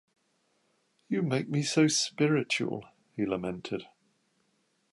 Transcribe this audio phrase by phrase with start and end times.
[1.09, 3.83] “You make me so spiritual!” he lamented.